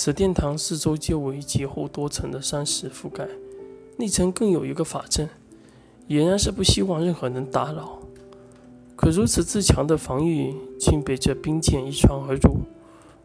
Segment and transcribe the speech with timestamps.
[0.00, 3.26] 此殿堂四周皆为极厚多层的山石覆盖，
[3.96, 5.28] 内层更有一个法阵，
[6.06, 7.98] 俨然是不希望任何人打扰。
[8.94, 12.60] 可如此自强的防御，竟被这冰剑一穿而入。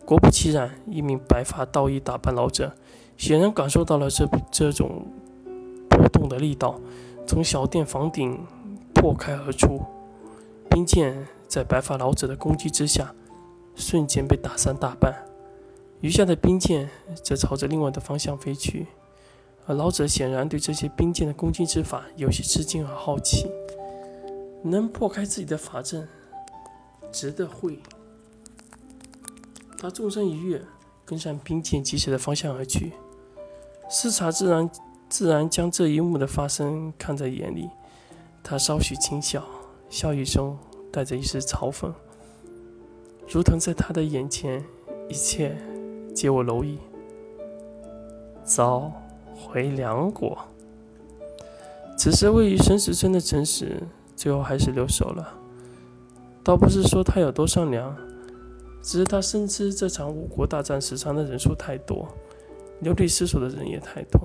[0.04, 2.74] 果不其然，一名白发道衣打扮老者，
[3.18, 5.06] 显然感受到了这这种
[5.88, 6.82] 波动的力道，
[7.28, 8.40] 从小殿房顶
[8.96, 9.80] 破开而出。
[10.72, 13.14] 冰剑在白发老者的攻击之下，
[13.76, 15.14] 瞬间被打散大半，
[16.04, 16.90] 余下的冰剑
[17.24, 18.88] 则朝着另外的方向飞去。
[19.66, 23.50] 而老者显然对这些冰剑的攻击之法有些吃惊和好奇。
[24.64, 26.06] 能破开自己的法阵，
[27.10, 27.80] 值得会。
[29.78, 30.62] 他纵身一跃，
[31.06, 32.92] 跟上冰剑疾驰的方向而去。
[33.90, 34.70] 视察自然
[35.08, 37.70] 自然将这一幕的发生看在眼里，
[38.44, 39.46] 他稍许轻笑，
[39.90, 40.58] 笑意中
[40.92, 41.94] 带着一丝嘲讽，
[43.30, 44.62] 如同在他的眼前，
[45.08, 45.56] 一切
[46.14, 46.78] 借我蝼蚁。
[48.44, 48.92] 早
[49.36, 50.38] 回梁国，
[51.98, 53.84] 此时位于神石村的城市。
[54.16, 55.34] 最后还是留守了，
[56.44, 57.94] 倒不是说他有多善良，
[58.82, 62.08] 只是他深知这场五国大战死伤的人数太多，
[62.80, 64.22] 流离失所的人也太多。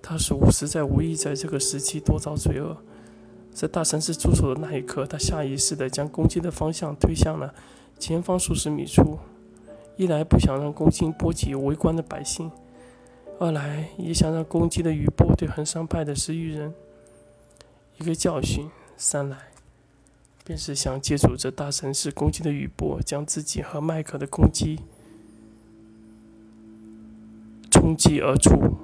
[0.00, 2.74] 他是无实在无意在这个时期多遭罪恶。
[3.52, 7.52] 在大城市驻守的那一刻，他下意识地将攻击的方向推向了
[7.98, 9.18] 前方数十米处，
[10.00, 12.50] 一来不想让攻击波及围观的百姓，
[13.38, 16.72] 二来也想让攻击的余波对衡山派的十余人
[17.98, 18.70] 一个教训。
[18.96, 19.36] 三来，
[20.42, 24.80] 便是想借助这大城市攻击的雨波，将自己和麦克的攻击
[27.70, 28.78] 冲击而出，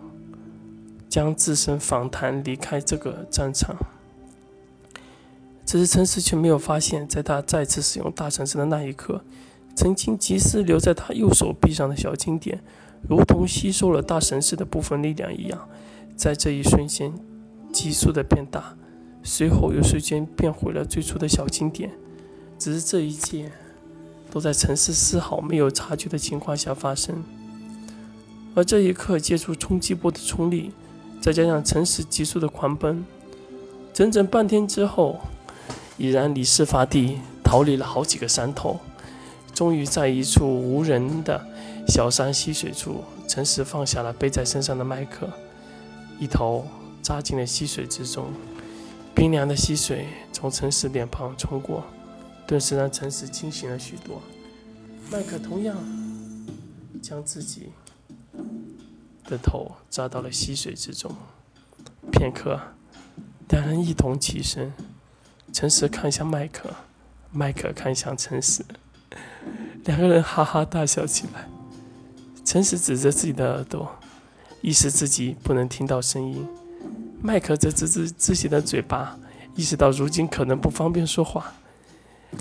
[1.09, 3.75] 将自身反弹离开这个战场。
[5.64, 9.25] 只是陈实却没有发现，在他再次使用大城市的那一刻，
[9.77, 12.65] 曾经吉斯留在他右手臂上的小金点，
[13.09, 15.69] 如同吸收了大神士的部分力量一样，
[16.17, 17.13] 在这一瞬间
[17.73, 18.75] 急速的变大。
[19.23, 21.91] 随后又瞬间变回了最初的小金点，
[22.59, 23.50] 只是这一切
[24.31, 27.25] 都在城市丝毫没有察觉的情况下发生。
[28.55, 30.71] 而这一刻，借助冲击波的冲力，
[31.21, 33.05] 再加上城市急速的狂奔，
[33.93, 35.21] 整整半天之后，
[35.99, 38.79] 已然离事发地逃离了好几个山头，
[39.56, 41.47] 终于在一处无人的
[41.89, 45.31] 小山溪水处，诚实放下了背在身上的麦克，
[46.21, 46.67] 一头
[47.00, 48.27] 扎进了溪水之中。
[49.15, 51.83] 冰凉的溪水从诚实脸庞冲过，
[52.47, 54.21] 顿时让诚实清醒了许多。
[55.11, 55.75] 麦克同样
[57.00, 57.71] 将自己
[59.25, 61.11] 的头扎到了溪水之中。
[62.12, 62.61] 片刻，
[63.49, 64.75] 两人一同起身，
[65.50, 66.69] 诚实看向麦克，
[67.33, 68.62] 麦克看向诚实，
[69.87, 71.49] 两个人哈哈大笑起来。
[72.45, 73.91] 诚实指着自己的耳朵，
[74.61, 76.47] 意识自己不能听到声音。
[77.21, 79.19] 麦克则指指自己的嘴巴，
[79.57, 81.53] 意识到如今可能不方便说话。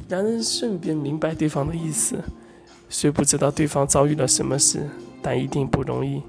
[0.09, 2.23] 两人顺便明白对方的意思，
[2.89, 4.87] 虽不知道对方遭遇了什么事，
[5.21, 6.21] 但一定不容易。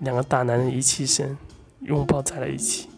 [0.00, 1.36] 两个大男人一起身，
[1.80, 2.88] 拥抱在了一起。